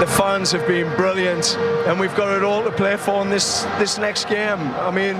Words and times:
The 0.00 0.06
fans 0.06 0.50
have 0.52 0.66
been 0.66 0.96
brilliant, 0.96 1.58
and 1.86 2.00
we've 2.00 2.14
got 2.14 2.34
it 2.34 2.42
all 2.42 2.64
to 2.64 2.70
play 2.70 2.96
for 2.96 3.20
in 3.20 3.28
this 3.28 3.64
this 3.78 3.98
next 3.98 4.30
game. 4.30 4.58
I 4.58 4.90
mean, 4.90 5.14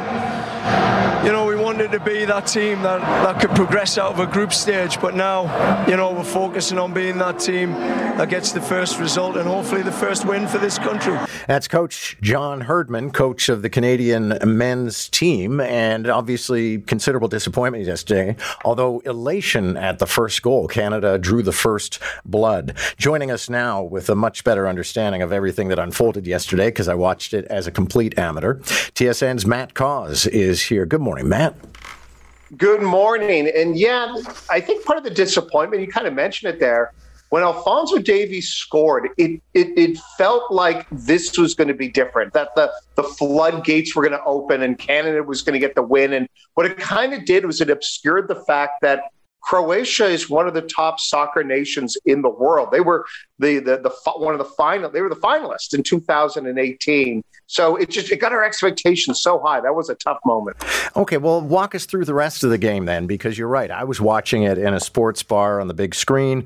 you 1.22 1.32
know, 1.32 1.44
we 1.44 1.54
wanted 1.80 1.98
to 1.98 2.04
be 2.04 2.26
that 2.26 2.46
team 2.46 2.82
that, 2.82 3.00
that 3.00 3.40
could 3.40 3.48
progress 3.56 3.96
out 3.96 4.12
of 4.12 4.20
a 4.20 4.26
group 4.26 4.52
stage, 4.52 5.00
but 5.00 5.14
now, 5.14 5.86
you 5.88 5.96
know, 5.96 6.12
we're 6.12 6.22
focusing 6.22 6.78
on 6.78 6.92
being 6.92 7.16
that 7.16 7.38
team 7.38 7.72
that 7.72 8.28
gets 8.28 8.52
the 8.52 8.60
first 8.60 9.00
result 9.00 9.34
and 9.38 9.48
hopefully 9.48 9.80
the 9.80 9.90
first 9.90 10.26
win 10.26 10.46
for 10.46 10.58
this 10.58 10.78
country. 10.78 11.18
That's 11.46 11.68
Coach 11.68 12.18
John 12.20 12.60
Herdman, 12.60 13.12
coach 13.12 13.48
of 13.48 13.62
the 13.62 13.70
Canadian 13.70 14.36
men's 14.44 15.08
team, 15.08 15.58
and 15.58 16.06
obviously 16.06 16.80
considerable 16.82 17.28
disappointment 17.28 17.86
yesterday, 17.86 18.36
although 18.62 18.98
elation 19.00 19.78
at 19.78 20.00
the 20.00 20.06
first 20.06 20.42
goal. 20.42 20.68
Canada 20.68 21.16
drew 21.16 21.42
the 21.42 21.50
first 21.50 21.98
blood. 22.26 22.76
Joining 22.98 23.30
us 23.30 23.48
now 23.48 23.82
with 23.82 24.10
a 24.10 24.14
much 24.14 24.44
better 24.44 24.68
understanding 24.68 25.22
of 25.22 25.32
everything 25.32 25.68
that 25.68 25.78
unfolded 25.78 26.26
yesterday, 26.26 26.68
because 26.68 26.88
I 26.88 26.94
watched 26.94 27.32
it 27.32 27.46
as 27.46 27.66
a 27.66 27.70
complete 27.70 28.18
amateur, 28.18 28.56
TSN's 28.58 29.46
Matt 29.46 29.72
Cauz 29.72 30.26
is 30.26 30.60
here. 30.60 30.84
Good 30.84 31.00
morning, 31.00 31.26
Matt. 31.26 31.69
Good 32.56 32.82
morning. 32.82 33.48
And 33.54 33.78
yeah, 33.78 34.14
I 34.48 34.60
think 34.60 34.84
part 34.84 34.98
of 34.98 35.04
the 35.04 35.10
disappointment, 35.10 35.82
you 35.82 35.88
kind 35.88 36.08
of 36.08 36.14
mentioned 36.14 36.52
it 36.52 36.58
there, 36.58 36.92
when 37.28 37.44
Alfonso 37.44 37.98
Davies 37.98 38.48
scored, 38.48 39.08
it, 39.16 39.40
it, 39.54 39.78
it 39.78 39.98
felt 40.18 40.50
like 40.50 40.84
this 40.90 41.38
was 41.38 41.54
going 41.54 41.68
to 41.68 41.74
be 41.74 41.88
different, 41.88 42.32
that 42.32 42.48
the, 42.56 42.72
the 42.96 43.04
floodgates 43.04 43.94
were 43.94 44.02
going 44.02 44.18
to 44.18 44.24
open 44.24 44.62
and 44.62 44.76
Canada 44.76 45.22
was 45.22 45.42
going 45.42 45.52
to 45.52 45.60
get 45.60 45.76
the 45.76 45.82
win. 45.82 46.12
And 46.12 46.28
what 46.54 46.66
it 46.66 46.76
kind 46.76 47.14
of 47.14 47.24
did 47.24 47.46
was 47.46 47.60
it 47.60 47.70
obscured 47.70 48.26
the 48.26 48.34
fact 48.34 48.80
that 48.82 49.12
Croatia 49.42 50.06
is 50.06 50.28
one 50.28 50.46
of 50.46 50.54
the 50.54 50.62
top 50.62 51.00
soccer 51.00 51.42
nations 51.42 51.96
in 52.04 52.22
the 52.22 52.28
world. 52.28 52.70
They 52.70 52.80
were 52.80 53.06
the 53.38 53.58
the, 53.58 53.78
the 53.78 53.90
one 54.16 54.34
of 54.34 54.38
the 54.38 54.44
final. 54.44 54.90
They 54.90 55.02
were 55.02 55.08
the 55.08 55.16
finalists 55.16 55.74
in 55.74 55.82
2018. 55.82 57.22
So 57.46 57.74
it 57.74 57.90
just 57.90 58.12
it 58.12 58.18
got 58.18 58.32
our 58.32 58.44
expectations 58.44 59.20
so 59.20 59.40
high. 59.40 59.60
That 59.60 59.74
was 59.74 59.90
a 59.90 59.96
tough 59.96 60.18
moment. 60.24 60.56
Okay, 60.94 61.16
well, 61.16 61.40
walk 61.40 61.74
us 61.74 61.84
through 61.84 62.04
the 62.04 62.14
rest 62.14 62.44
of 62.44 62.50
the 62.50 62.58
game 62.58 62.84
then, 62.84 63.08
because 63.08 63.36
you're 63.36 63.48
right. 63.48 63.72
I 63.72 63.82
was 63.82 64.00
watching 64.00 64.44
it 64.44 64.56
in 64.56 64.72
a 64.72 64.78
sports 64.78 65.24
bar 65.24 65.60
on 65.60 65.66
the 65.66 65.74
big 65.74 65.96
screen, 65.96 66.44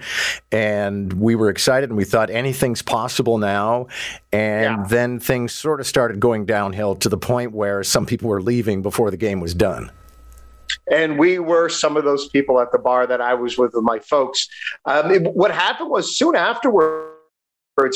and 0.51 1.13
we 1.13 1.35
were 1.35 1.51
excited, 1.51 1.91
and 1.91 1.97
we 1.99 2.05
thought 2.05 2.31
anything's 2.31 2.81
possible 2.81 3.37
now. 3.37 3.89
And 4.33 4.79
yeah. 4.79 4.87
then 4.89 5.21
things 5.21 5.53
sort 5.53 5.81
of 5.81 5.87
started 5.87 6.21
going 6.21 6.47
downhill 6.47 6.95
to 6.97 7.11
the 7.11 7.19
point 7.19 7.53
where 7.53 7.85
some 7.85 8.07
people 8.07 8.31
were 8.31 8.41
leaving 8.41 8.81
before 8.81 9.11
the 9.11 9.19
game 9.19 9.41
was 9.41 9.53
done 9.53 9.91
and 10.91 11.19
we 11.19 11.39
were 11.39 11.69
some 11.69 11.97
of 11.97 12.05
those 12.05 12.29
people 12.29 12.61
at 12.61 12.73
the 12.73 12.79
bar 12.79 13.07
that 13.07 13.21
I 13.21 13.35
was 13.35 13.59
with 13.59 13.75
with 13.75 13.85
my 13.85 13.99
folks. 13.99 14.49
Um, 14.85 15.11
it, 15.11 15.23
what 15.35 15.51
happened 15.51 15.91
was 15.91 16.17
soon 16.17 16.37
afterwards. 16.37 17.11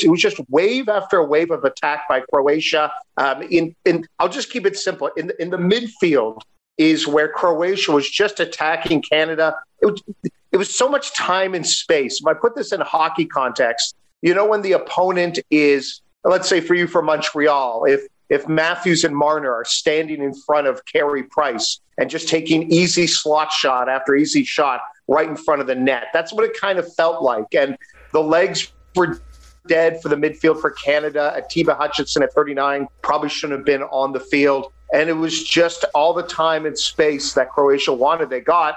It 0.03 0.09
was 0.09 0.21
just 0.21 0.39
wave 0.49 0.89
after 0.89 1.23
wave 1.23 1.51
of 1.51 1.63
attack 1.63 2.07
by 2.09 2.21
Croatia. 2.21 2.91
Um, 3.17 3.43
in, 3.43 3.75
in, 3.85 4.05
I'll 4.19 4.29
just 4.29 4.49
keep 4.49 4.65
it 4.65 4.77
simple. 4.77 5.09
In 5.15 5.31
in 5.39 5.49
the 5.49 5.57
midfield 5.57 6.41
is 6.77 7.07
where 7.07 7.27
Croatia 7.27 7.91
was 7.91 8.09
just 8.09 8.39
attacking 8.39 9.01
Canada. 9.01 9.55
It 9.81 9.85
was, 9.85 10.03
it 10.51 10.57
was 10.57 10.75
so 10.75 10.89
much 10.89 11.13
time 11.13 11.53
and 11.53 11.67
space. 11.67 12.21
If 12.21 12.27
I 12.27 12.33
put 12.33 12.55
this 12.55 12.71
in 12.71 12.81
hockey 12.81 13.25
context, 13.25 13.95
you 14.21 14.33
know 14.33 14.45
when 14.45 14.61
the 14.61 14.71
opponent 14.73 15.39
is, 15.51 16.01
let's 16.23 16.49
say 16.49 16.59
for 16.61 16.73
you 16.73 16.87
for 16.87 17.01
Montreal, 17.01 17.85
if 17.85 18.07
if 18.29 18.47
Matthews 18.47 19.03
and 19.03 19.15
Marner 19.15 19.51
are 19.53 19.65
standing 19.65 20.21
in 20.21 20.33
front 20.33 20.67
of 20.67 20.85
Carey 20.85 21.23
Price 21.23 21.81
and 21.99 22.09
just 22.09 22.27
taking 22.27 22.71
easy 22.71 23.05
slot 23.05 23.51
shot 23.51 23.89
after 23.89 24.15
easy 24.15 24.43
shot 24.43 24.81
right 25.07 25.27
in 25.27 25.35
front 25.35 25.61
of 25.61 25.67
the 25.67 25.75
net. 25.75 26.05
That's 26.13 26.33
what 26.33 26.45
it 26.45 26.59
kind 26.59 26.79
of 26.79 26.91
felt 26.95 27.21
like. 27.21 27.53
And 27.53 27.77
the 28.13 28.21
legs 28.21 28.71
were 28.95 29.19
dead 29.67 30.01
for 30.01 30.09
the 30.09 30.15
midfield 30.15 30.61
for 30.61 30.71
Canada. 30.71 31.33
Atiba 31.35 31.75
Hutchinson 31.75 32.23
at 32.23 32.33
39 32.33 32.87
probably 33.01 33.29
shouldn't 33.29 33.59
have 33.59 33.65
been 33.65 33.83
on 33.83 34.13
the 34.13 34.19
field. 34.19 34.71
And 34.93 35.09
it 35.09 35.13
was 35.13 35.43
just 35.43 35.83
all 35.93 36.13
the 36.13 36.23
time 36.23 36.65
and 36.65 36.77
space 36.77 37.33
that 37.33 37.51
Croatia 37.51 37.93
wanted. 37.93 38.29
They 38.29 38.39
got. 38.39 38.75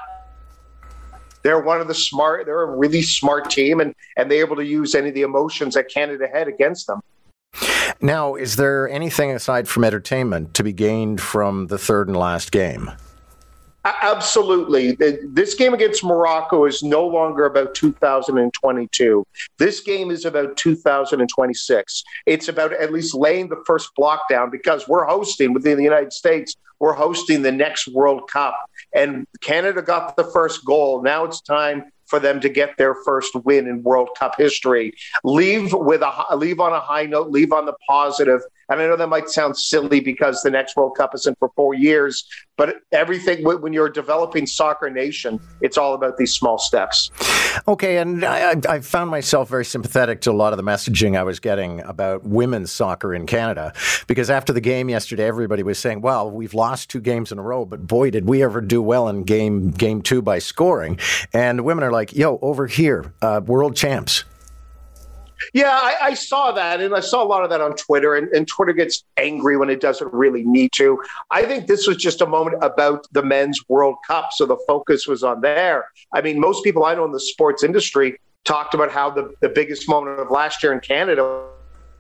They're 1.43 1.61
one 1.61 1.81
of 1.81 1.89
the 1.89 1.95
smart, 1.95 2.47
they're 2.47 2.63
a 2.63 2.77
really 2.77 3.03
smart 3.03 3.51
team, 3.51 3.81
and, 3.81 3.97
and 4.17 4.31
they're 4.31 4.45
able 4.45 4.55
to 4.57 4.65
use 4.65 4.95
any 4.95 5.09
of 5.09 5.15
the 5.15 5.23
emotions 5.23 5.75
that 5.75 5.89
Canada 5.89 6.29
had 6.33 6.47
against 6.47 6.87
them. 6.87 7.01
Now, 8.01 8.37
is 8.37 8.55
there 8.55 8.89
anything 8.89 9.33
aside 9.33 9.67
from 9.67 9.83
entertainment 9.83 10.55
to 10.55 10.63
be 10.63 10.73
gained 10.73 11.21
from 11.21 11.67
the 11.67 11.79
third 11.79 12.07
and 12.07 12.17
last 12.17 12.53
game? 12.53 12.93
Absolutely. 13.85 14.93
This 14.93 15.55
game 15.55 15.75
against 15.75 16.05
Morocco 16.05 16.67
is 16.67 16.83
no 16.85 17.07
longer 17.07 17.47
about 17.47 17.75
2022. 17.75 19.27
This 19.59 19.81
game 19.81 20.11
is 20.11 20.25
about 20.25 20.57
2026. 20.57 22.05
It's 22.27 22.49
about 22.49 22.73
at 22.75 22.93
least 22.93 23.15
laying 23.15 23.49
the 23.49 23.63
first 23.67 23.91
block 23.97 24.29
down 24.29 24.51
because 24.51 24.87
we're 24.87 25.05
hosting 25.05 25.53
within 25.53 25.79
the 25.79 25.85
United 25.85 26.13
States, 26.13 26.55
we're 26.79 26.93
hosting 26.93 27.43
the 27.43 27.53
next 27.53 27.89
World 27.89 28.31
Cup. 28.31 28.57
And 28.95 29.27
Canada 29.41 29.83
got 29.83 30.17
the 30.17 30.25
first 30.25 30.65
goal. 30.65 31.03
Now 31.03 31.25
it's 31.25 31.41
time 31.41 31.85
for 32.07 32.21
them 32.21 32.41
to 32.41 32.49
get 32.49 32.77
their 32.77 32.95
first 33.07 33.35
win 33.37 33.67
in 33.67 33.83
World 33.83 34.11
Cup 34.19 34.37
history. 34.37 34.93
Leave 35.25 35.73
with 35.73 36.03
a 36.03 36.37
leave 36.37 36.61
on 36.61 36.73
a 36.73 36.81
high 36.81 37.07
note, 37.07 37.31
leave 37.31 37.53
on 37.53 37.65
the 37.65 37.75
positive. 37.89 38.43
And 38.73 38.81
I 38.81 38.87
know 38.87 38.97
that 38.97 39.09
might 39.09 39.29
sound 39.29 39.57
silly 39.57 40.01
because 40.01 40.43
the 40.43 40.51
next 40.51 40.77
World 40.77 40.97
Cup 40.97 41.15
isn't 41.15 41.39
for 41.39 41.51
four 41.55 41.75
years, 41.75 42.25
but 42.57 42.77
everything 42.91 43.45
when 43.45 43.73
you're 43.73 43.89
developing 43.89 44.47
soccer 44.47 44.89
nation, 44.89 45.41
it's 45.61 45.77
all 45.77 45.95
about 45.95 46.17
these 46.17 46.33
small 46.33 46.59
steps. 46.59 47.11
Okay, 47.69 47.99
and 47.99 48.25
I, 48.25 48.55
I, 48.69 48.81
found 48.81 49.11
myself 49.11 49.49
very 49.49 49.65
sympathetic 49.65 50.23
to 50.23 50.31
a 50.31 50.33
lot 50.33 50.55
of 50.55 50.57
the 50.57 50.63
messaging 50.63 51.19
I 51.19 51.23
was 51.23 51.39
getting 51.39 51.81
about 51.83 52.25
women's 52.25 52.73
soccer 52.73 53.13
in 53.15 53.27
Canada 53.27 53.75
because 54.07 54.31
after 54.31 54.53
the 54.53 54.61
game 54.61 54.89
yesterday, 54.89 55.25
everybody 55.25 55.63
was 55.63 55.79
saying, 55.79 56.01
"Well, 56.01 56.31
we've 56.31 56.55
lost 56.55 56.89
two 56.89 57.01
games 57.01 57.31
in 57.31 57.39
a 57.39 57.43
row, 57.43 57.67
but 57.67 57.87
boy, 57.87 58.11
did 58.11 58.27
we 58.27 58.43
ever 58.43 58.61
do 58.61 58.81
well 58.81 59.09
in 59.09 59.25
game 59.25 59.71
game 59.71 60.01
two 60.01 60.23
by 60.23 60.39
scoring." 60.39 60.99
And 61.35 61.63
women 61.63 61.85
are 61.85 61.93
like, 61.93 62.15
"Yo, 62.15 62.39
over 62.41 62.67
here, 62.67 63.13
uh, 63.21 63.43
world 63.45 63.77
champs." 63.77 64.25
Yeah, 65.53 65.71
I, 65.71 65.97
I, 66.03 66.15
saw 66.15 66.53
that, 66.53 66.81
and 66.81 66.95
I 66.95 67.01
saw 67.01 67.23
a 67.23 67.27
lot 67.27 67.45
of 67.45 67.51
that 67.51 67.61
on 67.61 67.75
Twitter. 67.75 68.17
And, 68.17 68.29
and, 68.29 68.47
Twitter 68.47 68.73
gets 68.73 69.05
angry 69.17 69.57
when 69.57 69.71
it 69.71 69.81
doesn't 69.81 70.13
really 70.13 70.45
need 70.45 70.73
to. 70.73 71.03
I 71.31 71.43
think 71.43 71.67
this 71.67 71.87
was 71.87 71.97
just 71.97 72.21
a 72.21 72.27
moment 72.27 72.63
about 72.63 73.07
the 73.13 73.23
men's 73.23 73.61
World 73.69 73.97
Cup, 74.07 74.31
so 74.33 74.47
the 74.47 74.59
focus 74.67 75.07
was 75.07 75.23
on 75.23 75.41
there. 75.41 75.87
I 76.13 76.21
mean, 76.21 76.39
most 76.41 76.65
people 76.65 76.85
I 76.85 76.95
know 76.95 77.05
in 77.05 77.13
the 77.13 77.21
sports 77.21 77.63
industry 77.63 78.19
talked 78.45 78.75
about 78.75 78.91
how 78.91 79.11
the, 79.11 79.33
the 79.41 79.49
biggest 79.49 79.89
moment 79.89 80.19
of 80.19 80.31
last 80.31 80.63
year 80.63 80.73
in 80.73 80.81
Canada 80.81 81.49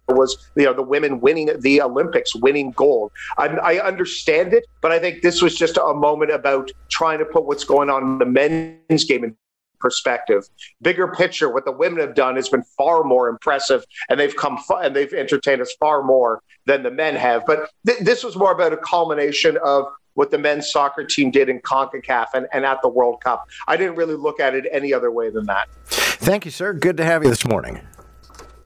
was 0.09 0.51
you 0.57 0.65
know 0.65 0.73
the 0.73 0.83
women 0.83 1.21
winning 1.21 1.49
the 1.61 1.81
Olympics, 1.81 2.35
winning 2.35 2.73
gold. 2.73 3.13
I, 3.39 3.47
I, 3.47 3.87
understand 3.87 4.53
it, 4.53 4.67
but 4.81 4.91
I 4.91 4.99
think 4.99 5.23
this 5.23 5.41
was 5.41 5.55
just 5.55 5.77
a 5.77 5.95
moment 5.95 6.33
about 6.33 6.71
trying 6.91 7.19
to 7.21 7.25
put 7.25 7.45
what's 7.45 7.65
going 7.65 7.89
on 7.89 8.03
in 8.03 8.19
the 8.19 8.27
men's 8.27 9.05
game 9.05 9.25
in 9.25 9.37
perspective. 9.83 10.49
Bigger 10.81 11.09
picture, 11.09 11.53
what 11.53 11.67
the 11.67 11.73
women 11.73 12.01
have 12.01 12.15
done 12.15 12.37
has 12.37 12.49
been 12.49 12.63
far 12.79 13.05
more 13.05 13.29
impressive, 13.29 13.85
and 14.09 14.19
they've 14.19 14.35
come 14.35 14.59
and 14.71 14.97
they've 14.97 15.13
entertained 15.13 15.61
us 15.61 15.75
far 15.79 16.03
more 16.03 16.41
than 16.65 16.83
the 16.83 16.91
men 16.91 17.17
have. 17.17 17.45
But 17.47 17.69
th- 17.87 17.99
this 17.99 18.25
was 18.25 18.37
more 18.37 18.53
about 18.53 18.73
a 18.73 18.79
culmination 18.79 19.59
of 19.63 19.87
what 20.15 20.31
the 20.31 20.39
men's 20.39 20.71
soccer 20.71 21.05
team 21.05 21.31
did 21.31 21.49
in 21.49 21.61
CONCACAF 21.61 22.29
and, 22.35 22.47
and 22.53 22.65
at 22.65 22.81
the 22.83 22.89
World 22.89 23.23
Cup. 23.23 23.49
I 23.67 23.77
didn't 23.77 23.97
really 23.97 24.15
look 24.15 24.41
at 24.41 24.55
it 24.55 24.67
any 24.71 24.93
other 24.95 25.11
way 25.11 25.31
than 25.31 25.47
that. 25.47 25.69
Thank 25.87 26.45
you, 26.45 26.51
sir. 26.51 26.73
Good 26.73 26.97
to 26.99 27.05
have 27.05 27.25
you 27.25 27.31
this 27.31 27.47
morning. 27.47 27.81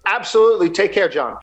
Absolutely. 0.04 0.71
Take 0.71 0.93
care, 0.93 1.09
John. 1.09 1.34